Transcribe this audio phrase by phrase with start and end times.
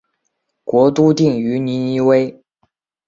[0.63, 2.41] 国都定于尼尼微。